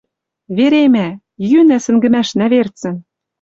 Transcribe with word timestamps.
Веремӓ! 0.57 1.07
Йӱнӓ 1.49 1.77
сӹнгӹмӓшнӓ 1.83 2.45
верцӹн! 2.51 2.95